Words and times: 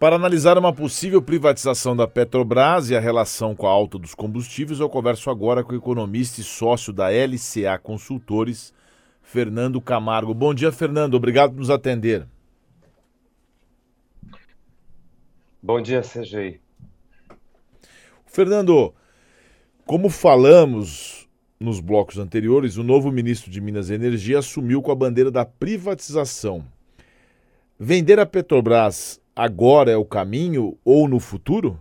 Para 0.00 0.16
analisar 0.16 0.56
uma 0.56 0.72
possível 0.72 1.20
privatização 1.20 1.94
da 1.94 2.08
Petrobras 2.08 2.88
e 2.88 2.96
a 2.96 3.00
relação 3.00 3.54
com 3.54 3.66
a 3.66 3.70
alta 3.70 3.98
dos 3.98 4.14
combustíveis, 4.14 4.80
eu 4.80 4.88
converso 4.88 5.28
agora 5.28 5.62
com 5.62 5.74
o 5.74 5.76
economista 5.76 6.40
e 6.40 6.42
sócio 6.42 6.90
da 6.90 7.10
LCA 7.10 7.78
Consultores, 7.78 8.72
Fernando 9.20 9.78
Camargo. 9.78 10.32
Bom 10.32 10.54
dia, 10.54 10.72
Fernando. 10.72 11.16
Obrigado 11.16 11.50
por 11.50 11.58
nos 11.58 11.68
atender. 11.68 12.26
Bom 15.62 15.82
dia, 15.82 16.00
CGI. 16.00 16.62
Fernando, 18.24 18.94
como 19.84 20.08
falamos 20.08 21.28
nos 21.60 21.78
blocos 21.78 22.16
anteriores, 22.16 22.78
o 22.78 22.82
novo 22.82 23.12
ministro 23.12 23.50
de 23.50 23.60
Minas 23.60 23.90
e 23.90 23.94
Energia 23.96 24.38
assumiu 24.38 24.80
com 24.80 24.92
a 24.92 24.96
bandeira 24.96 25.30
da 25.30 25.44
privatização. 25.44 26.64
Vender 27.78 28.18
a 28.18 28.24
Petrobras 28.24 29.19
agora 29.34 29.90
é 29.90 29.96
o 29.96 30.04
caminho 30.04 30.78
ou 30.84 31.08
no 31.08 31.20
futuro? 31.20 31.80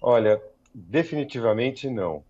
Olha, 0.00 0.40
definitivamente 0.72 1.90
não. 1.90 2.22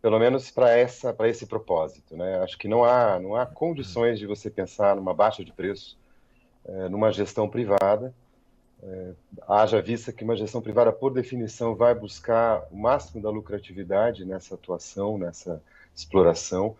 Pelo 0.00 0.18
menos 0.18 0.50
para 0.50 0.70
essa, 0.70 1.12
para 1.12 1.28
esse 1.28 1.46
propósito, 1.46 2.16
né? 2.16 2.38
Acho 2.38 2.56
que 2.56 2.68
não 2.68 2.84
há, 2.84 3.18
não 3.18 3.34
há 3.34 3.44
condições 3.44 4.18
de 4.18 4.26
você 4.26 4.48
pensar 4.48 4.94
numa 4.94 5.12
baixa 5.12 5.44
de 5.44 5.52
preço, 5.52 5.98
é, 6.64 6.88
numa 6.88 7.12
gestão 7.12 7.48
privada. 7.48 8.14
É, 8.82 9.12
haja 9.48 9.82
vista 9.82 10.12
que 10.12 10.22
uma 10.22 10.36
gestão 10.36 10.62
privada, 10.62 10.92
por 10.92 11.12
definição, 11.12 11.74
vai 11.74 11.94
buscar 11.94 12.66
o 12.70 12.76
máximo 12.76 13.20
da 13.20 13.30
lucratividade 13.30 14.24
nessa 14.24 14.54
atuação, 14.54 15.18
nessa 15.18 15.60
exploração. 15.94 16.76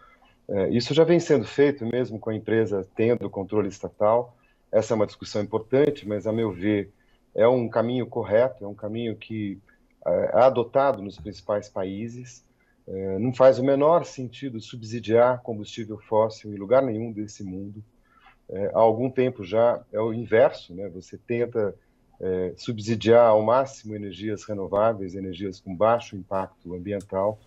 É, 0.48 0.68
isso 0.70 0.94
já 0.94 1.04
vem 1.04 1.18
sendo 1.18 1.44
feito 1.44 1.84
mesmo 1.84 2.18
com 2.18 2.30
a 2.30 2.34
empresa 2.34 2.86
tendo 2.94 3.28
controle 3.28 3.68
estatal. 3.68 4.36
Essa 4.70 4.94
é 4.94 4.96
uma 4.96 5.06
discussão 5.06 5.42
importante, 5.42 6.06
mas, 6.06 6.26
a 6.26 6.32
meu 6.32 6.52
ver, 6.52 6.92
é 7.34 7.46
um 7.46 7.68
caminho 7.68 8.06
correto, 8.06 8.64
é 8.64 8.68
um 8.68 8.74
caminho 8.74 9.16
que 9.16 9.58
é, 10.06 10.30
é 10.34 10.42
adotado 10.42 11.02
nos 11.02 11.18
principais 11.18 11.68
países. 11.68 12.44
É, 12.86 13.18
não 13.18 13.34
faz 13.34 13.58
o 13.58 13.64
menor 13.64 14.04
sentido 14.04 14.60
subsidiar 14.60 15.42
combustível 15.42 15.98
fóssil 15.98 16.52
em 16.52 16.56
lugar 16.56 16.82
nenhum 16.82 17.10
desse 17.10 17.42
mundo. 17.42 17.82
É, 18.48 18.70
há 18.72 18.78
algum 18.78 19.10
tempo 19.10 19.44
já 19.44 19.82
é 19.92 20.00
o 20.00 20.12
inverso, 20.12 20.72
né? 20.72 20.88
Você 20.90 21.18
tenta 21.18 21.74
é, 22.20 22.54
subsidiar 22.56 23.26
ao 23.26 23.42
máximo 23.42 23.94
energias 23.94 24.44
renováveis, 24.44 25.16
energias 25.16 25.60
com 25.60 25.74
baixo 25.74 26.16
impacto 26.16 26.74
ambiental, 26.74 27.40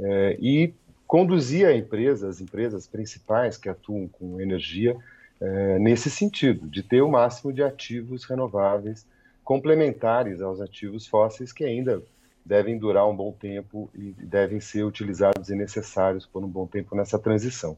é, 0.00 0.36
e 0.40 0.72
conduzir 1.08 1.66
a 1.66 1.74
empresa, 1.74 2.28
as 2.28 2.38
empresas 2.38 2.86
principais 2.86 3.56
que 3.56 3.68
atuam 3.68 4.06
com 4.06 4.38
energia, 4.38 4.94
é, 5.40 5.78
nesse 5.78 6.10
sentido, 6.10 6.68
de 6.68 6.82
ter 6.82 7.00
o 7.00 7.08
máximo 7.08 7.50
de 7.50 7.62
ativos 7.62 8.24
renováveis 8.24 9.06
complementares 9.42 10.42
aos 10.42 10.60
ativos 10.60 11.06
fósseis 11.06 11.50
que 11.50 11.64
ainda 11.64 12.02
devem 12.44 12.78
durar 12.78 13.08
um 13.08 13.16
bom 13.16 13.32
tempo 13.32 13.90
e 13.94 14.14
devem 14.18 14.60
ser 14.60 14.84
utilizados 14.84 15.48
e 15.48 15.54
necessários 15.54 16.26
por 16.26 16.44
um 16.44 16.48
bom 16.48 16.66
tempo 16.66 16.94
nessa 16.94 17.18
transição. 17.18 17.74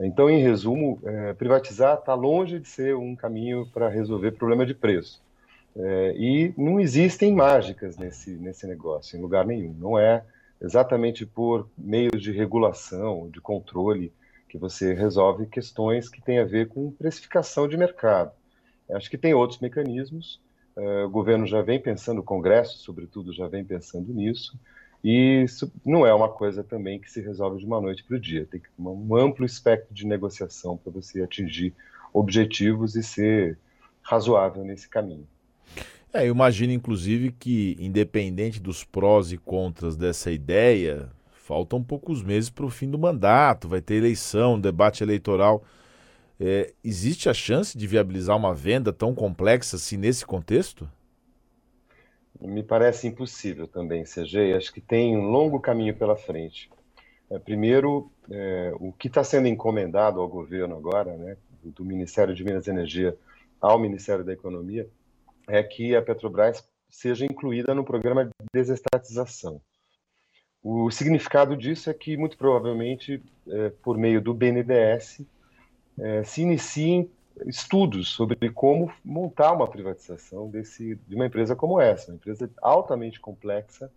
Então, 0.00 0.30
em 0.30 0.42
resumo, 0.42 0.98
é, 1.04 1.34
privatizar 1.34 1.98
está 1.98 2.14
longe 2.14 2.58
de 2.58 2.68
ser 2.68 2.96
um 2.96 3.14
caminho 3.14 3.66
para 3.72 3.88
resolver 3.88 4.32
problema 4.32 4.64
de 4.64 4.74
preço. 4.74 5.22
É, 5.76 6.14
e 6.16 6.54
não 6.56 6.80
existem 6.80 7.34
mágicas 7.34 7.98
nesse, 7.98 8.30
nesse 8.30 8.66
negócio, 8.66 9.18
em 9.18 9.20
lugar 9.20 9.44
nenhum. 9.44 9.74
Não 9.78 9.98
é 9.98 10.24
exatamente 10.64 11.26
por 11.26 11.68
meios 11.76 12.22
de 12.22 12.32
regulação, 12.32 13.28
de 13.30 13.40
controle, 13.40 14.12
que 14.48 14.56
você 14.56 14.94
resolve 14.94 15.46
questões 15.46 16.08
que 16.08 16.22
têm 16.22 16.38
a 16.38 16.44
ver 16.44 16.68
com 16.68 16.90
precificação 16.90 17.68
de 17.68 17.76
mercado. 17.76 18.32
Acho 18.90 19.10
que 19.10 19.18
tem 19.18 19.34
outros 19.34 19.60
mecanismos, 19.60 20.40
uh, 20.76 21.04
o 21.04 21.10
governo 21.10 21.46
já 21.46 21.60
vem 21.60 21.80
pensando, 21.80 22.20
o 22.20 22.24
Congresso, 22.24 22.78
sobretudo, 22.78 23.32
já 23.32 23.46
vem 23.46 23.64
pensando 23.64 24.12
nisso, 24.12 24.58
e 25.02 25.42
isso 25.42 25.70
não 25.84 26.06
é 26.06 26.14
uma 26.14 26.30
coisa 26.30 26.64
também 26.64 26.98
que 26.98 27.10
se 27.10 27.20
resolve 27.20 27.58
de 27.58 27.66
uma 27.66 27.80
noite 27.80 28.02
para 28.02 28.16
o 28.16 28.20
dia. 28.20 28.46
Tem 28.50 28.62
um 28.78 29.14
amplo 29.14 29.44
espectro 29.44 29.94
de 29.94 30.06
negociação 30.06 30.78
para 30.78 30.90
você 30.90 31.22
atingir 31.22 31.74
objetivos 32.10 32.96
e 32.96 33.02
ser 33.02 33.58
razoável 34.00 34.64
nesse 34.64 34.88
caminho. 34.88 35.26
É, 36.16 36.28
eu 36.28 36.32
imagino, 36.32 36.72
inclusive, 36.72 37.32
que, 37.32 37.76
independente 37.80 38.60
dos 38.60 38.84
prós 38.84 39.32
e 39.32 39.36
contras 39.36 39.96
dessa 39.96 40.30
ideia, 40.30 41.10
faltam 41.32 41.82
poucos 41.82 42.22
meses 42.22 42.48
para 42.48 42.64
o 42.64 42.70
fim 42.70 42.88
do 42.88 42.96
mandato, 42.96 43.68
vai 43.68 43.80
ter 43.80 43.96
eleição, 43.96 44.60
debate 44.60 45.02
eleitoral. 45.02 45.64
É, 46.38 46.72
existe 46.84 47.28
a 47.28 47.34
chance 47.34 47.76
de 47.76 47.84
viabilizar 47.88 48.36
uma 48.36 48.54
venda 48.54 48.92
tão 48.92 49.12
complexa 49.12 49.74
assim 49.74 49.96
nesse 49.96 50.24
contexto? 50.24 50.88
Me 52.40 52.62
parece 52.62 53.08
impossível 53.08 53.66
também, 53.66 54.04
CG. 54.04 54.54
Acho 54.56 54.72
que 54.72 54.80
tem 54.80 55.16
um 55.16 55.28
longo 55.28 55.58
caminho 55.58 55.96
pela 55.96 56.14
frente. 56.14 56.70
É, 57.28 57.40
primeiro, 57.40 58.08
é, 58.30 58.72
o 58.78 58.92
que 58.92 59.08
está 59.08 59.24
sendo 59.24 59.48
encomendado 59.48 60.20
ao 60.20 60.28
governo 60.28 60.76
agora, 60.76 61.16
né, 61.16 61.36
do 61.64 61.84
Ministério 61.84 62.32
de 62.36 62.44
Minas 62.44 62.68
e 62.68 62.70
Energia 62.70 63.16
ao 63.60 63.80
Ministério 63.80 64.24
da 64.24 64.32
Economia, 64.32 64.88
é 65.48 65.62
que 65.62 65.94
a 65.94 66.02
Petrobras 66.02 66.66
seja 66.88 67.24
incluída 67.24 67.74
no 67.74 67.84
programa 67.84 68.24
de 68.24 68.30
desestatização. 68.52 69.60
O 70.62 70.90
significado 70.90 71.56
disso 71.56 71.90
é 71.90 71.94
que, 71.94 72.16
muito 72.16 72.38
provavelmente, 72.38 73.22
é, 73.48 73.70
por 73.82 73.98
meio 73.98 74.20
do 74.20 74.32
BNDES, 74.32 75.20
é, 75.98 76.24
se 76.24 76.42
iniciem 76.42 77.10
estudos 77.46 78.08
sobre 78.08 78.50
como 78.50 78.92
montar 79.04 79.52
uma 79.52 79.68
privatização 79.68 80.48
desse, 80.48 80.94
de 81.06 81.14
uma 81.14 81.26
empresa 81.26 81.54
como 81.56 81.80
essa, 81.80 82.10
uma 82.10 82.16
empresa 82.16 82.50
altamente 82.62 83.20
complexa, 83.20 83.90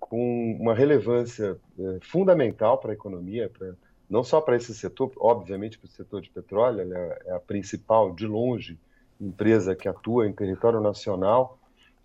com 0.00 0.56
uma 0.60 0.74
relevância 0.74 1.56
é, 1.78 1.98
fundamental 2.02 2.78
para 2.78 2.90
a 2.90 2.94
economia, 2.94 3.48
pra, 3.48 3.74
não 4.08 4.24
só 4.24 4.40
para 4.40 4.56
esse 4.56 4.74
setor, 4.74 5.12
obviamente 5.16 5.78
para 5.78 5.86
o 5.86 5.90
setor 5.90 6.20
de 6.20 6.30
petróleo, 6.30 6.80
ela 6.80 7.18
é 7.24 7.32
a 7.32 7.40
principal, 7.40 8.14
de 8.14 8.26
longe, 8.26 8.78
empresa 9.20 9.74
que 9.74 9.88
atua 9.88 10.26
em 10.26 10.32
território 10.32 10.80
nacional 10.80 11.58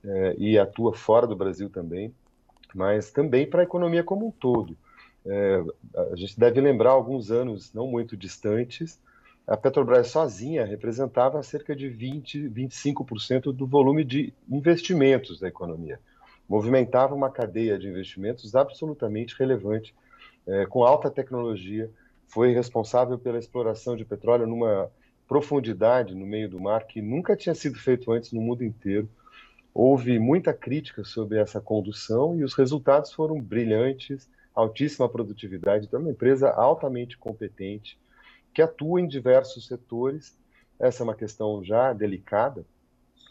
é, 0.03 0.35
e 0.37 0.57
atua 0.57 0.93
fora 0.93 1.27
do 1.27 1.35
Brasil 1.35 1.69
também, 1.69 2.13
mas 2.73 3.11
também 3.11 3.49
para 3.49 3.61
a 3.61 3.63
economia 3.63 4.03
como 4.03 4.27
um 4.27 4.31
todo. 4.31 4.77
É, 5.25 5.63
a 6.11 6.15
gente 6.15 6.39
deve 6.39 6.61
lembrar 6.61 6.91
alguns 6.91 7.31
anos 7.31 7.73
não 7.73 7.87
muito 7.87 8.15
distantes, 8.15 8.99
a 9.49 9.57
Petrobras 9.57 10.09
sozinha 10.09 10.63
representava 10.63 11.41
cerca 11.41 11.75
de 11.75 11.89
20, 11.89 12.49
25% 12.49 13.51
do 13.51 13.65
volume 13.65 14.03
de 14.03 14.31
investimentos 14.47 15.39
da 15.39 15.47
economia. 15.47 15.99
Movimentava 16.47 17.15
uma 17.15 17.31
cadeia 17.31 17.77
de 17.77 17.87
investimentos 17.87 18.55
absolutamente 18.55 19.35
relevante, 19.37 19.95
é, 20.45 20.65
com 20.67 20.83
alta 20.83 21.09
tecnologia, 21.09 21.89
foi 22.27 22.53
responsável 22.53 23.17
pela 23.17 23.39
exploração 23.39 23.95
de 23.95 24.05
petróleo 24.05 24.45
numa 24.45 24.91
profundidade 25.29 26.15
no 26.15 26.25
meio 26.25 26.49
do 26.49 26.59
mar 26.59 26.87
que 26.87 27.03
nunca 27.03 27.37
tinha 27.37 27.53
sido 27.53 27.77
feito 27.77 28.11
antes 28.11 28.33
no 28.33 28.41
mundo 28.41 28.63
inteiro. 28.63 29.07
Houve 29.71 30.17
muita 30.17 30.51
crítica 30.51 31.03
sobre 31.03 31.37
essa 31.37 31.61
condução 31.61 32.35
e 32.35 32.43
os 32.43 32.55
resultados 32.55 33.13
foram 33.13 33.39
brilhantes, 33.39 34.27
altíssima 34.55 35.07
produtividade. 35.07 35.85
Então, 35.85 35.99
é 35.99 36.03
uma 36.03 36.11
empresa 36.11 36.49
altamente 36.49 37.15
competente 37.15 37.99
que 38.51 38.59
atua 38.59 38.99
em 38.99 39.07
diversos 39.07 39.67
setores. 39.67 40.35
Essa 40.79 41.03
é 41.03 41.05
uma 41.05 41.15
questão 41.15 41.63
já 41.63 41.93
delicada. 41.93 42.65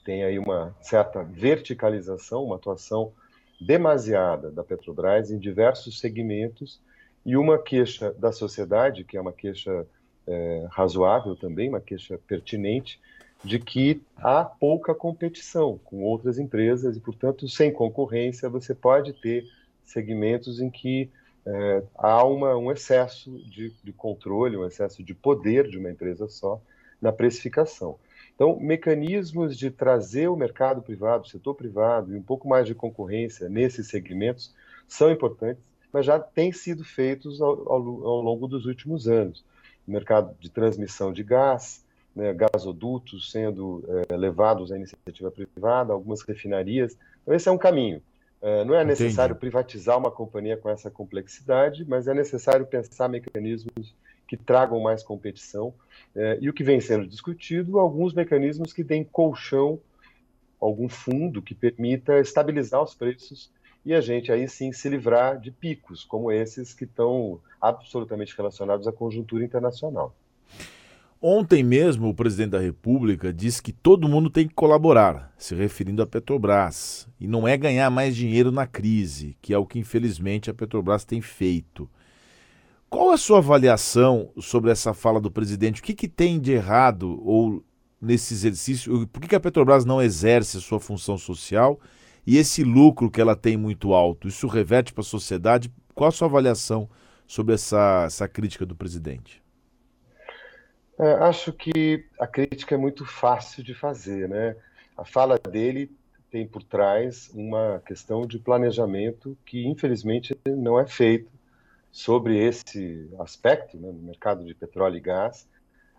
Tem 0.04 0.22
aí 0.22 0.38
uma 0.38 0.76
certa 0.80 1.24
verticalização, 1.24 2.44
uma 2.44 2.56
atuação 2.56 3.12
demasiada 3.60 4.52
da 4.52 4.62
Petrobras 4.62 5.32
em 5.32 5.38
diversos 5.38 5.98
segmentos 5.98 6.80
e 7.26 7.36
uma 7.36 7.58
queixa 7.58 8.12
da 8.12 8.30
sociedade, 8.30 9.02
que 9.02 9.16
é 9.16 9.20
uma 9.20 9.32
queixa 9.32 9.84
é, 10.28 10.66
razoável 10.70 11.34
também, 11.34 11.68
uma 11.68 11.80
queixa 11.80 12.18
pertinente, 12.26 13.00
de 13.42 13.58
que 13.58 14.02
há 14.16 14.44
pouca 14.44 14.94
competição 14.94 15.78
com 15.84 16.02
outras 16.02 16.38
empresas 16.38 16.96
e, 16.96 17.00
portanto, 17.00 17.48
sem 17.48 17.72
concorrência, 17.72 18.48
você 18.48 18.74
pode 18.74 19.12
ter 19.12 19.44
segmentos 19.84 20.60
em 20.60 20.68
que 20.68 21.08
é, 21.46 21.82
há 21.96 22.24
uma, 22.24 22.56
um 22.56 22.70
excesso 22.70 23.30
de, 23.44 23.72
de, 23.82 23.92
controle, 23.92 24.56
um 24.56 24.66
excesso 24.66 25.02
de 25.02 25.14
poder 25.14 25.68
de 25.68 25.78
uma 25.78 25.90
empresa 25.90 26.28
só 26.28 26.60
na 27.00 27.12
precificação. 27.12 27.96
Então, 28.34 28.58
mecanismos 28.60 29.56
de 29.56 29.70
trazer 29.70 30.28
o 30.28 30.36
mercado 30.36 30.82
privado, 30.82 31.24
o 31.24 31.28
setor 31.28 31.54
privado 31.54 32.14
e 32.14 32.18
um 32.18 32.22
pouco 32.22 32.48
mais 32.48 32.66
de 32.66 32.74
concorrência 32.74 33.48
nesses 33.48 33.88
segmentos 33.88 34.54
são 34.86 35.10
importantes, 35.10 35.62
mas 35.92 36.04
já 36.04 36.18
têm 36.18 36.52
sido 36.52 36.84
feitos 36.84 37.40
ao, 37.40 37.72
ao, 37.72 38.06
ao 38.06 38.20
longo 38.20 38.46
dos 38.46 38.66
últimos 38.66 39.08
anos 39.08 39.42
mercado 39.90 40.34
de 40.38 40.50
transmissão 40.50 41.12
de 41.12 41.22
gás, 41.22 41.84
né, 42.14 42.34
gasodutos 42.34 43.30
sendo 43.30 43.84
é, 44.08 44.16
levados 44.16 44.72
à 44.72 44.76
iniciativa 44.76 45.30
privada, 45.30 45.92
algumas 45.92 46.22
refinarias. 46.22 46.96
Então, 47.22 47.34
esse 47.34 47.48
é 47.48 47.52
um 47.52 47.58
caminho. 47.58 48.02
É, 48.40 48.64
não 48.64 48.74
é 48.74 48.84
necessário 48.84 49.32
Entendi. 49.32 49.40
privatizar 49.40 49.98
uma 49.98 50.10
companhia 50.10 50.56
com 50.56 50.68
essa 50.68 50.90
complexidade, 50.90 51.84
mas 51.84 52.06
é 52.06 52.14
necessário 52.14 52.66
pensar 52.66 53.08
mecanismos 53.08 53.94
que 54.26 54.36
tragam 54.36 54.80
mais 54.80 55.02
competição. 55.02 55.74
É, 56.14 56.38
e 56.40 56.48
o 56.48 56.52
que 56.52 56.62
vem 56.62 56.80
sendo 56.80 57.06
discutido, 57.06 57.78
alguns 57.78 58.12
mecanismos 58.12 58.72
que 58.72 58.84
deem 58.84 59.02
colchão, 59.02 59.80
algum 60.60 60.88
fundo 60.88 61.40
que 61.40 61.54
permita 61.54 62.18
estabilizar 62.18 62.82
os 62.82 62.94
preços 62.94 63.50
e 63.84 63.94
a 63.94 64.00
gente 64.00 64.30
aí 64.30 64.48
sim 64.48 64.72
se 64.72 64.88
livrar 64.88 65.40
de 65.40 65.50
picos 65.50 66.04
como 66.04 66.30
esses 66.30 66.74
que 66.74 66.84
estão 66.84 67.40
absolutamente 67.60 68.36
relacionados 68.36 68.86
à 68.86 68.92
conjuntura 68.92 69.44
internacional. 69.44 70.14
Ontem 71.20 71.64
mesmo, 71.64 72.08
o 72.08 72.14
presidente 72.14 72.50
da 72.50 72.60
República 72.60 73.32
disse 73.32 73.60
que 73.60 73.72
todo 73.72 74.08
mundo 74.08 74.30
tem 74.30 74.46
que 74.46 74.54
colaborar, 74.54 75.32
se 75.36 75.52
referindo 75.52 76.00
à 76.00 76.06
Petrobras, 76.06 77.08
e 77.18 77.26
não 77.26 77.46
é 77.48 77.56
ganhar 77.56 77.90
mais 77.90 78.14
dinheiro 78.14 78.52
na 78.52 78.68
crise, 78.68 79.36
que 79.42 79.52
é 79.52 79.58
o 79.58 79.66
que 79.66 79.80
infelizmente 79.80 80.48
a 80.48 80.54
Petrobras 80.54 81.04
tem 81.04 81.20
feito. 81.20 81.90
Qual 82.88 83.10
a 83.10 83.18
sua 83.18 83.38
avaliação 83.38 84.30
sobre 84.38 84.70
essa 84.70 84.94
fala 84.94 85.20
do 85.20 85.30
presidente? 85.30 85.80
O 85.80 85.84
que, 85.84 85.92
que 85.92 86.06
tem 86.06 86.38
de 86.38 86.52
errado 86.52 87.20
ou 87.24 87.64
nesse 88.00 88.32
exercício? 88.32 89.06
Por 89.08 89.20
que, 89.20 89.28
que 89.28 89.34
a 89.34 89.40
Petrobras 89.40 89.84
não 89.84 90.00
exerce 90.00 90.58
a 90.58 90.60
sua 90.60 90.78
função 90.78 91.18
social 91.18 91.80
e 92.28 92.36
esse 92.36 92.62
lucro 92.62 93.10
que 93.10 93.22
ela 93.22 93.34
tem 93.34 93.56
muito 93.56 93.94
alto? 93.94 94.28
Isso 94.28 94.46
reverte 94.46 94.92
para 94.92 95.00
a 95.00 95.04
sociedade? 95.04 95.72
Qual 95.94 96.08
a 96.08 96.12
sua 96.12 96.28
avaliação 96.28 96.86
sobre 97.26 97.54
essa, 97.54 98.04
essa 98.04 98.28
crítica 98.28 98.66
do 98.66 98.76
presidente? 98.76 99.42
É, 100.98 101.10
acho 101.24 101.54
que 101.54 102.04
a 102.20 102.26
crítica 102.26 102.74
é 102.74 102.78
muito 102.78 103.06
fácil 103.06 103.64
de 103.64 103.72
fazer, 103.72 104.28
né? 104.28 104.54
A 104.94 105.06
fala 105.06 105.38
dele 105.38 105.90
tem 106.30 106.46
por 106.46 106.62
trás 106.62 107.30
uma 107.32 107.82
questão 107.86 108.26
de 108.26 108.38
planejamento 108.38 109.34
que, 109.46 109.66
infelizmente, 109.66 110.38
não 110.46 110.78
é 110.78 110.86
feito 110.86 111.30
sobre 111.90 112.36
esse 112.36 113.08
aspecto 113.20 113.78
né, 113.78 113.90
no 113.90 114.00
mercado 114.00 114.44
de 114.44 114.54
petróleo 114.54 114.98
e 114.98 115.00
gás 115.00 115.48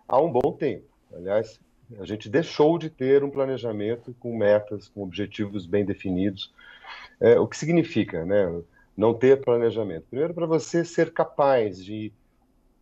há 0.06 0.20
um 0.20 0.30
bom 0.30 0.52
tempo. 0.52 0.86
Aliás, 1.12 1.58
a 1.98 2.04
gente 2.04 2.28
deixou 2.28 2.78
de 2.78 2.88
ter 2.88 3.24
um 3.24 3.30
planejamento 3.30 4.14
com 4.20 4.36
metas, 4.36 4.88
com 4.88 5.02
objetivos 5.02 5.66
bem 5.66 5.84
definidos. 5.84 6.52
É, 7.20 7.38
o 7.38 7.46
que 7.46 7.56
significa 7.56 8.24
né, 8.24 8.62
não 8.96 9.14
ter 9.14 9.40
planejamento? 9.40 10.06
Primeiro, 10.08 10.34
para 10.34 10.46
você 10.46 10.84
ser 10.84 11.12
capaz 11.12 11.84
de 11.84 12.12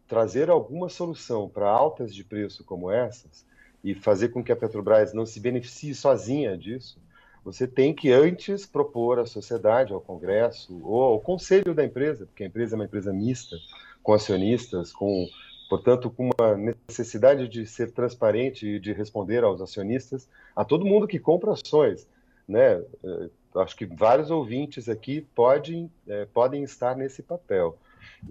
trazer 0.07 0.51
alguma 0.51 0.89
solução 0.89 1.49
para 1.49 1.69
altas 1.69 2.15
de 2.15 2.25
preço 2.25 2.65
como 2.65 2.91
essas 2.91 3.47
e 3.85 3.95
fazer 3.95 4.31
com 4.31 4.43
que 4.43 4.51
a 4.51 4.57
Petrobras 4.57 5.13
não 5.13 5.27
se 5.27 5.39
beneficie 5.39 5.95
sozinha 5.95 6.57
disso, 6.57 6.99
você 7.45 7.67
tem 7.67 7.95
que 7.95 8.11
antes 8.11 8.67
propor 8.67 9.19
à 9.19 9.27
sociedade, 9.27 9.93
ao 9.93 10.01
Congresso 10.01 10.81
ou 10.83 11.03
ao 11.03 11.21
conselho 11.21 11.75
da 11.75 11.85
empresa, 11.85 12.27
porque 12.27 12.43
a 12.43 12.47
empresa 12.47 12.75
é 12.75 12.77
uma 12.77 12.85
empresa 12.85 13.13
mista, 13.13 13.57
com 14.03 14.13
acionistas, 14.13 14.93
com, 14.93 15.27
portanto, 15.69 16.11
com 16.11 16.31
uma 16.39 16.57
necessidade 16.57 17.49
de 17.49 17.67
ser 17.67 17.91
transparente 17.93 18.67
e 18.67 18.81
de 18.81 18.93
responder 18.93 19.45
aos 19.45 19.61
acionistas, 19.61 20.29
a 20.55 20.65
todo 20.65 20.87
mundo 20.87 21.07
que 21.07 21.19
compra 21.19 21.53
ações, 21.53 22.07
né? 22.47 22.83
Eh, 23.05 23.31
acho 23.57 23.77
que 23.77 23.87
vários 23.87 24.31
ouvintes 24.31 24.89
aqui 24.89 25.27
podem, 25.35 25.91
é, 26.07 26.27
podem 26.27 26.63
estar 26.63 26.97
nesse 26.97 27.23
papel. 27.23 27.77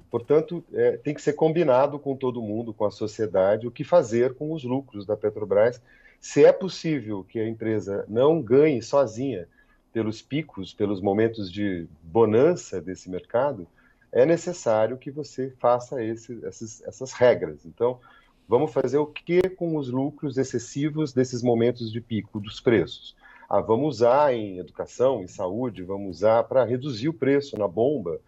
Portanto, 0.09 0.63
é, 0.73 0.97
tem 0.97 1.13
que 1.13 1.21
ser 1.21 1.33
combinado 1.33 1.97
com 1.97 2.15
todo 2.15 2.41
mundo, 2.41 2.73
com 2.73 2.85
a 2.85 2.91
sociedade, 2.91 3.67
o 3.67 3.71
que 3.71 3.83
fazer 3.83 4.35
com 4.35 4.51
os 4.51 4.63
lucros 4.63 5.05
da 5.05 5.15
Petrobras. 5.15 5.81
Se 6.19 6.43
é 6.43 6.51
possível 6.51 7.23
que 7.23 7.39
a 7.39 7.47
empresa 7.47 8.05
não 8.07 8.41
ganhe 8.41 8.81
sozinha 8.81 9.47
pelos 9.93 10.21
picos, 10.21 10.73
pelos 10.73 11.01
momentos 11.01 11.51
de 11.51 11.87
bonança 12.03 12.81
desse 12.81 13.09
mercado, 13.09 13.67
é 14.11 14.25
necessário 14.25 14.97
que 14.97 15.11
você 15.11 15.51
faça 15.59 16.03
esse, 16.03 16.39
essas, 16.45 16.81
essas 16.83 17.13
regras. 17.13 17.65
Então, 17.65 17.99
vamos 18.47 18.71
fazer 18.71 18.97
o 18.97 19.07
que 19.07 19.41
com 19.49 19.75
os 19.75 19.89
lucros 19.89 20.37
excessivos 20.37 21.13
desses 21.13 21.41
momentos 21.43 21.91
de 21.91 22.01
pico 22.01 22.39
dos 22.39 22.59
preços? 22.59 23.15
Ah, 23.49 23.61
vamos 23.61 23.97
usar 23.97 24.33
em 24.33 24.59
educação, 24.59 25.23
em 25.23 25.27
saúde, 25.27 25.83
vamos 25.83 26.17
usar 26.17 26.43
para 26.43 26.65
reduzir 26.65 27.09
o 27.09 27.13
preço 27.13 27.57
na 27.57 27.67
bomba, 27.67 28.19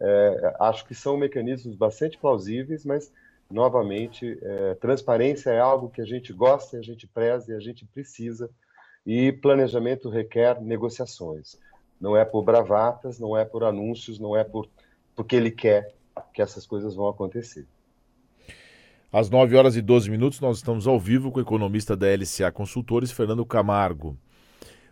é, 0.00 0.56
acho 0.60 0.84
que 0.86 0.94
são 0.94 1.16
mecanismos 1.16 1.76
bastante 1.76 2.18
plausíveis, 2.18 2.84
mas, 2.84 3.12
novamente, 3.50 4.38
é, 4.42 4.74
transparência 4.74 5.50
é 5.50 5.60
algo 5.60 5.88
que 5.88 6.00
a 6.00 6.04
gente 6.04 6.32
gosta, 6.32 6.76
a 6.76 6.82
gente 6.82 7.06
preza 7.06 7.52
e 7.52 7.56
a 7.56 7.60
gente 7.60 7.86
precisa, 7.86 8.50
e 9.06 9.32
planejamento 9.32 10.08
requer 10.08 10.60
negociações. 10.60 11.58
Não 12.00 12.16
é 12.16 12.24
por 12.24 12.42
bravatas, 12.42 13.18
não 13.18 13.36
é 13.36 13.44
por 13.44 13.64
anúncios, 13.64 14.18
não 14.18 14.36
é 14.36 14.42
por 14.42 14.68
porque 15.14 15.36
ele 15.36 15.50
quer 15.50 15.94
que 16.32 16.42
essas 16.42 16.66
coisas 16.66 16.94
vão 16.94 17.08
acontecer. 17.08 17.66
Às 19.12 19.30
9 19.30 19.56
horas 19.56 19.76
e 19.76 19.80
12 19.80 20.10
minutos, 20.10 20.40
nós 20.40 20.56
estamos 20.56 20.88
ao 20.88 20.98
vivo 20.98 21.30
com 21.30 21.38
o 21.38 21.42
economista 21.42 21.96
da 21.96 22.08
LCA 22.08 22.50
Consultores, 22.50 23.12
Fernando 23.12 23.46
Camargo. 23.46 24.18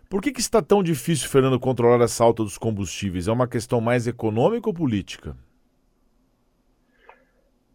Por 0.09 0.21
que, 0.21 0.31
que 0.31 0.39
está 0.39 0.61
tão 0.61 0.81
difícil, 0.81 1.27
Fernando, 1.27 1.59
controlar 1.59 2.01
essa 2.03 2.23
alta 2.23 2.43
dos 2.43 2.57
combustíveis? 2.57 3.27
É 3.27 3.31
uma 3.31 3.47
questão 3.47 3.81
mais 3.81 4.07
econômica 4.07 4.69
ou 4.69 4.73
política? 4.73 5.35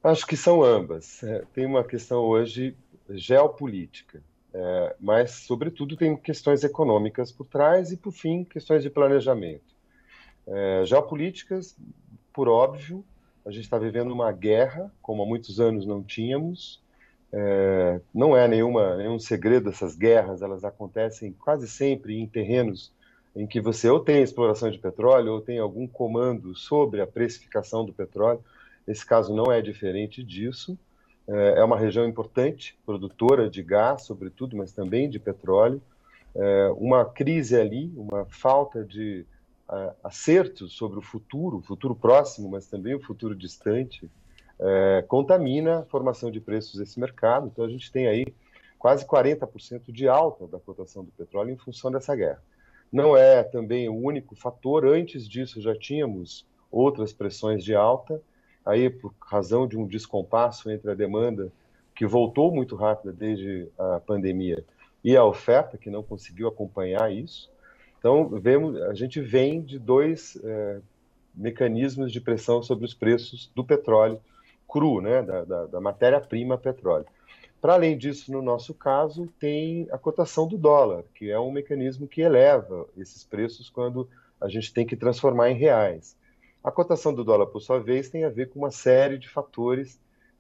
Acho 0.03 0.27
que 0.27 0.37
são 0.37 0.63
ambas. 0.63 1.23
É, 1.23 1.45
tem 1.53 1.67
uma 1.67 1.85
questão 1.85 2.21
hoje 2.21 2.75
geopolítica, 3.11 4.23
é, 4.55 4.97
mas, 4.99 5.33
sobretudo, 5.33 5.97
tem 5.97 6.17
questões 6.17 6.65
econômicas 6.65 7.31
por 7.31 7.47
trás 7.47 7.93
e, 7.93 7.97
por 7.97 8.13
fim, 8.13 8.45
questões 8.45 8.83
de 8.83 8.89
planejamento. 8.89 9.77
É, 10.47 10.83
geopolíticas, 10.87 11.77
por 12.39 12.49
óbvio, 12.49 13.05
a 13.45 13.51
gente 13.51 13.65
está 13.65 13.77
vivendo 13.77 14.13
uma 14.13 14.31
guerra, 14.31 14.93
como 15.03 15.25
há 15.25 15.27
muitos 15.27 15.59
anos 15.59 15.85
não 15.85 16.05
tínhamos, 16.05 16.81
é, 17.33 18.01
não 18.15 18.37
é 18.37 18.47
nenhuma, 18.47 18.95
nenhum 18.95 19.19
segredo 19.19 19.71
essas 19.71 19.97
guerras, 19.97 20.41
elas 20.41 20.63
acontecem 20.63 21.33
quase 21.33 21.67
sempre 21.67 22.17
em 22.17 22.29
terrenos 22.29 22.93
em 23.35 23.45
que 23.45 23.61
você 23.61 23.91
ou 23.91 23.99
tem 23.99 24.23
exploração 24.23 24.71
de 24.71 24.79
petróleo 24.79 25.33
ou 25.33 25.41
tem 25.41 25.59
algum 25.59 25.85
comando 25.89 26.55
sobre 26.55 27.01
a 27.01 27.09
precificação 27.09 27.85
do 27.85 27.93
petróleo. 27.93 28.39
Esse 28.87 29.05
caso 29.05 29.35
não 29.35 29.51
é 29.51 29.61
diferente 29.61 30.23
disso. 30.23 30.79
É, 31.27 31.55
é 31.59 31.65
uma 31.65 31.77
região 31.77 32.07
importante, 32.07 32.79
produtora 32.87 33.51
de 33.51 33.65
gás, 33.65 34.03
sobretudo, 34.03 34.57
mas 34.57 34.71
também 34.71 35.11
de 35.11 35.19
petróleo. 35.19 35.83
É, 36.37 36.69
uma 36.77 37.05
crise 37.05 37.59
ali, 37.59 37.93
uma 37.97 38.27
falta 38.27 38.85
de 38.85 39.27
acertos 40.03 40.73
sobre 40.73 40.99
o 40.99 41.03
futuro, 41.03 41.61
futuro 41.61 41.95
próximo, 41.95 42.49
mas 42.49 42.67
também 42.67 42.95
o 42.95 43.01
futuro 43.01 43.35
distante, 43.35 44.11
é, 44.59 45.05
contamina 45.07 45.81
a 45.81 45.85
formação 45.85 46.31
de 46.31 46.41
preços 46.41 46.79
desse 46.79 46.99
mercado. 46.99 47.47
Então, 47.47 47.65
a 47.65 47.69
gente 47.69 47.93
tem 47.93 48.07
aí 48.07 48.27
quase 48.79 49.05
40% 49.05 49.93
de 49.93 50.09
alta 50.09 50.47
da 50.47 50.59
cotação 50.59 51.05
do 51.05 51.11
petróleo 51.13 51.51
em 51.51 51.57
função 51.57 51.91
dessa 51.91 52.15
guerra. 52.15 52.43
Não 52.91 53.17
é 53.17 53.43
também 53.43 53.89
o 53.89 53.95
único 53.95 54.35
fator, 54.35 54.87
antes 54.87 55.29
disso 55.29 55.61
já 55.61 55.77
tínhamos 55.77 56.47
outras 56.71 57.13
pressões 57.13 57.63
de 57.63 57.75
alta, 57.75 58.21
aí 58.65 58.89
por 58.89 59.13
razão 59.21 59.67
de 59.67 59.77
um 59.77 59.87
descompasso 59.87 60.71
entre 60.71 60.91
a 60.91 60.95
demanda, 60.95 61.53
que 61.95 62.07
voltou 62.07 62.55
muito 62.55 62.77
rápida 62.77 63.13
desde 63.13 63.69
a 63.79 64.01
pandemia, 64.01 64.65
e 65.03 65.17
a 65.17 65.25
oferta, 65.25 65.77
que 65.77 65.91
não 65.91 66.03
conseguiu 66.03 66.49
acompanhar 66.49 67.13
isso. 67.13 67.51
Então, 67.99 68.29
vemos, 68.29 68.81
a 68.83 68.95
gente 68.95 69.21
vem 69.21 69.61
de 69.61 69.79
dois 69.79 70.39
é, 70.43 70.81
mecanismos 71.35 72.13
de 72.13 72.21
pressão 72.21 72.63
sobre 72.63 72.85
os 72.85 72.95
preços 72.95 73.51
do 73.55 73.65
petróleo 73.65 74.21
cru, 74.69 75.01
né, 75.01 75.23
da, 75.23 75.45
da, 75.45 75.67
da 75.67 75.81
matéria-prima 75.81 76.59
petróleo. 76.59 77.07
Para 77.61 77.75
além 77.75 77.99
disso, 77.99 78.31
no 78.31 78.41
nosso 78.41 78.73
caso, 78.73 79.29
tem 79.41 79.89
a 79.91 79.99
cotação 79.99 80.47
do 80.47 80.57
dólar, 80.57 81.05
que 81.15 81.31
é 81.31 81.41
um 81.41 81.51
mecanismo 81.51 82.07
que 82.07 82.21
eleva 82.21 82.87
esses 82.97 83.25
preços 83.25 83.69
quando 83.69 84.09
a 84.41 84.49
gente 84.49 84.73
tem 84.73 84.87
que 84.87 84.97
transformar 84.97 85.51
em 85.51 85.57
reais. 85.57 86.17
A 86.63 86.71
cotação 86.71 87.13
do 87.13 87.25
dólar, 87.25 87.47
por 87.47 87.61
sua 87.61 87.81
vez, 87.81 88.09
tem 88.09 88.25
a 88.25 88.29
ver 88.29 88.51
com 88.51 88.61
uma 88.61 88.71
série 88.71 89.19
de 89.19 89.29
fatores, 89.29 89.99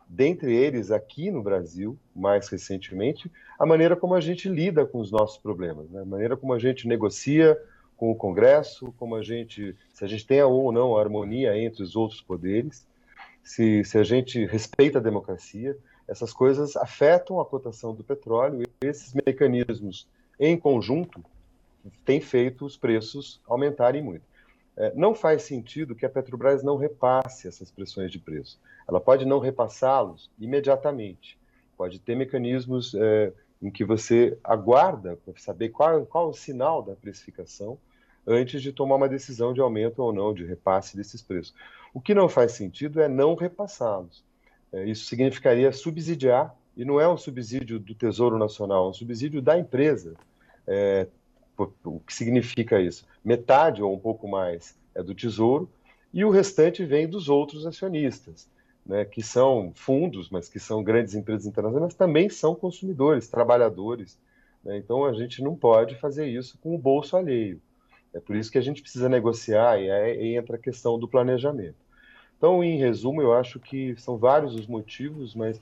dentre 0.08 0.56
eles, 0.56 0.90
aqui 0.90 1.30
no 1.30 1.42
Brasil, 1.42 1.98
mais 2.14 2.48
recentemente, 2.48 3.30
a 3.58 3.66
maneira 3.66 3.94
como 3.94 4.14
a 4.14 4.20
gente 4.20 4.48
lida 4.48 4.86
com 4.86 4.98
os 4.98 5.10
nossos 5.10 5.38
problemas, 5.38 5.90
né? 5.90 6.00
a 6.00 6.04
maneira 6.04 6.36
como 6.36 6.52
a 6.52 6.58
gente 6.58 6.88
negocia 6.88 7.58
com 7.96 8.10
o 8.10 8.16
Congresso, 8.16 8.94
como 8.98 9.16
a 9.16 9.22
gente, 9.22 9.76
se 9.92 10.04
a 10.04 10.08
gente 10.08 10.26
tem 10.26 10.42
ou 10.42 10.72
não 10.72 10.96
harmonia 10.96 11.58
entre 11.58 11.82
os 11.82 11.96
outros 11.96 12.20
poderes 12.20 12.86
se, 13.48 13.82
se 13.82 13.96
a 13.96 14.04
gente 14.04 14.44
respeita 14.44 14.98
a 14.98 15.02
democracia, 15.02 15.74
essas 16.06 16.34
coisas 16.34 16.76
afetam 16.76 17.40
a 17.40 17.46
cotação 17.46 17.94
do 17.94 18.04
petróleo 18.04 18.62
e 18.62 18.86
esses 18.86 19.14
mecanismos, 19.14 20.06
em 20.38 20.54
conjunto, 20.54 21.24
têm 22.04 22.20
feito 22.20 22.66
os 22.66 22.76
preços 22.76 23.40
aumentarem 23.46 24.02
muito. 24.02 24.27
É, 24.78 24.92
não 24.94 25.12
faz 25.12 25.42
sentido 25.42 25.96
que 25.96 26.06
a 26.06 26.08
Petrobras 26.08 26.62
não 26.62 26.76
repasse 26.76 27.48
essas 27.48 27.68
pressões 27.68 28.12
de 28.12 28.18
preço. 28.20 28.60
Ela 28.88 29.00
pode 29.00 29.26
não 29.26 29.40
repassá-los 29.40 30.30
imediatamente. 30.38 31.36
Pode 31.76 31.98
ter 31.98 32.14
mecanismos 32.14 32.94
é, 32.94 33.32
em 33.60 33.72
que 33.72 33.84
você 33.84 34.38
aguarda 34.42 35.16
para 35.16 35.34
saber 35.36 35.70
qual, 35.70 36.06
qual 36.06 36.28
o 36.28 36.32
sinal 36.32 36.80
da 36.80 36.94
precificação 36.94 37.76
antes 38.24 38.62
de 38.62 38.72
tomar 38.72 38.96
uma 38.96 39.08
decisão 39.08 39.52
de 39.52 39.60
aumento 39.60 40.00
ou 40.00 40.12
não, 40.12 40.32
de 40.32 40.44
repasse 40.44 40.96
desses 40.96 41.22
preços. 41.22 41.52
O 41.92 42.00
que 42.00 42.14
não 42.14 42.28
faz 42.28 42.52
sentido 42.52 43.00
é 43.00 43.08
não 43.08 43.34
repassá-los. 43.34 44.22
É, 44.72 44.84
isso 44.84 45.06
significaria 45.06 45.72
subsidiar, 45.72 46.54
e 46.76 46.84
não 46.84 47.00
é 47.00 47.08
um 47.08 47.16
subsídio 47.16 47.80
do 47.80 47.94
Tesouro 47.94 48.38
Nacional, 48.38 48.86
é 48.86 48.90
um 48.90 48.94
subsídio 48.94 49.42
da 49.42 49.58
empresa. 49.58 50.14
É, 50.66 51.08
o 51.84 52.00
que 52.00 52.14
significa 52.14 52.80
isso? 52.80 53.06
Metade 53.24 53.82
ou 53.82 53.94
um 53.94 53.98
pouco 53.98 54.28
mais 54.28 54.76
é 54.94 55.02
do 55.02 55.14
Tesouro 55.14 55.68
e 56.12 56.24
o 56.24 56.30
restante 56.30 56.84
vem 56.84 57.08
dos 57.08 57.28
outros 57.28 57.66
acionistas, 57.66 58.48
né, 58.84 59.04
que 59.04 59.22
são 59.22 59.72
fundos, 59.74 60.30
mas 60.30 60.48
que 60.48 60.58
são 60.58 60.82
grandes 60.82 61.14
empresas 61.14 61.46
internacionais, 61.46 61.92
mas 61.92 61.94
também 61.94 62.28
são 62.28 62.54
consumidores, 62.54 63.28
trabalhadores. 63.28 64.18
Né, 64.64 64.78
então 64.78 65.04
a 65.04 65.12
gente 65.12 65.42
não 65.42 65.54
pode 65.54 65.96
fazer 65.96 66.26
isso 66.26 66.58
com 66.62 66.74
o 66.74 66.78
bolso 66.78 67.16
alheio. 67.16 67.60
É 68.14 68.20
por 68.20 68.36
isso 68.36 68.50
que 68.50 68.58
a 68.58 68.62
gente 68.62 68.80
precisa 68.80 69.08
negociar 69.08 69.80
e 69.80 69.90
aí 69.90 70.36
entra 70.36 70.56
a 70.56 70.60
questão 70.60 70.98
do 70.98 71.06
planejamento. 71.06 71.76
Então, 72.36 72.62
em 72.62 72.78
resumo, 72.78 73.20
eu 73.20 73.34
acho 73.34 73.58
que 73.58 73.96
são 73.98 74.16
vários 74.16 74.54
os 74.54 74.66
motivos, 74.66 75.34
mas 75.34 75.60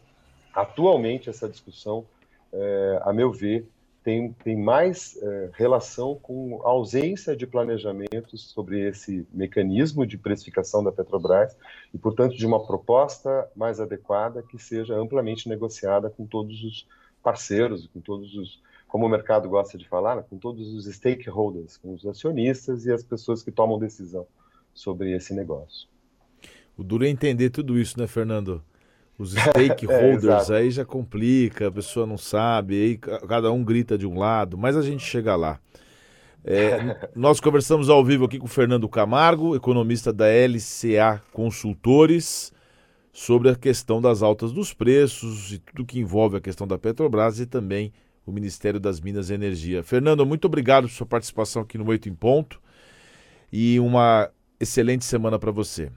atualmente 0.54 1.28
essa 1.28 1.48
discussão, 1.48 2.06
é, 2.52 3.00
a 3.02 3.12
meu 3.12 3.32
ver, 3.32 3.66
tem, 4.06 4.32
tem 4.44 4.56
mais 4.56 5.18
é, 5.20 5.50
relação 5.54 6.14
com 6.14 6.62
a 6.62 6.68
ausência 6.68 7.34
de 7.34 7.44
planejamento 7.44 8.38
sobre 8.38 8.88
esse 8.88 9.26
mecanismo 9.32 10.06
de 10.06 10.16
precificação 10.16 10.84
da 10.84 10.92
Petrobras 10.92 11.58
e, 11.92 11.98
portanto, 11.98 12.36
de 12.36 12.46
uma 12.46 12.64
proposta 12.64 13.50
mais 13.56 13.80
adequada 13.80 14.44
que 14.44 14.60
seja 14.60 14.94
amplamente 14.94 15.48
negociada 15.48 16.08
com 16.08 16.24
todos 16.24 16.62
os 16.62 16.86
parceiros, 17.20 17.88
com 17.92 17.98
todos 17.98 18.32
os, 18.36 18.62
como 18.86 19.06
o 19.06 19.08
mercado 19.08 19.48
gosta 19.48 19.76
de 19.76 19.88
falar, 19.88 20.14
né, 20.14 20.24
com 20.30 20.38
todos 20.38 20.72
os 20.72 20.86
stakeholders, 20.86 21.76
com 21.76 21.92
os 21.92 22.06
acionistas 22.06 22.86
e 22.86 22.92
as 22.92 23.02
pessoas 23.02 23.42
que 23.42 23.50
tomam 23.50 23.76
decisão 23.76 24.24
sobre 24.72 25.16
esse 25.16 25.34
negócio. 25.34 25.88
O 26.78 26.84
duro 26.84 27.04
é 27.04 27.08
entender 27.08 27.50
tudo 27.50 27.76
isso, 27.76 27.98
né, 27.98 28.06
Fernando? 28.06 28.62
Os 29.18 29.32
stakeholders 29.36 30.50
é, 30.50 30.56
aí 30.58 30.70
já 30.70 30.84
complica, 30.84 31.68
a 31.68 31.72
pessoa 31.72 32.06
não 32.06 32.18
sabe, 32.18 32.74
aí 32.74 32.96
cada 32.98 33.50
um 33.50 33.64
grita 33.64 33.96
de 33.96 34.06
um 34.06 34.18
lado, 34.18 34.58
mas 34.58 34.76
a 34.76 34.82
gente 34.82 35.04
chega 35.04 35.34
lá. 35.34 35.58
É, 36.44 37.08
nós 37.16 37.40
conversamos 37.40 37.88
ao 37.88 38.04
vivo 38.04 38.24
aqui 38.24 38.38
com 38.38 38.46
o 38.46 38.48
Fernando 38.48 38.88
Camargo, 38.88 39.56
economista 39.56 40.12
da 40.12 40.26
LCA 40.26 41.22
Consultores, 41.32 42.52
sobre 43.12 43.48
a 43.48 43.56
questão 43.56 44.00
das 44.00 44.22
altas 44.22 44.52
dos 44.52 44.74
preços 44.74 45.52
e 45.52 45.58
tudo 45.58 45.86
que 45.86 45.98
envolve 45.98 46.36
a 46.36 46.40
questão 46.40 46.66
da 46.66 46.78
Petrobras 46.78 47.40
e 47.40 47.46
também 47.46 47.92
o 48.26 48.30
Ministério 48.30 48.78
das 48.78 49.00
Minas 49.00 49.30
e 49.30 49.34
Energia. 49.34 49.82
Fernando, 49.82 50.26
muito 50.26 50.44
obrigado 50.44 50.84
por 50.84 50.92
sua 50.92 51.06
participação 51.06 51.62
aqui 51.62 51.78
no 51.78 51.88
Oito 51.88 52.08
em 52.10 52.14
Ponto 52.14 52.60
e 53.50 53.80
uma 53.80 54.30
excelente 54.60 55.04
semana 55.04 55.38
para 55.38 55.50
você. 55.50 55.90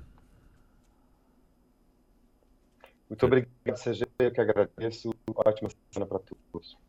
Muito 3.10 3.26
obrigado, 3.26 3.78
CG. 3.78 4.06
Eu 4.20 4.32
que 4.32 4.42
agradeço. 4.42 5.14
Ótima 5.36 5.70
semana 5.92 6.08
para 6.08 6.20
todos. 6.20 6.80